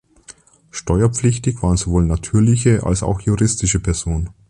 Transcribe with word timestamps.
Steuerpflichtig 0.71 1.61
waren 1.61 1.77
sowohl 1.77 2.05
natürliche 2.07 2.81
als 2.87 3.03
auch 3.03 3.21
juristische 3.21 3.79
Personen. 3.79 4.31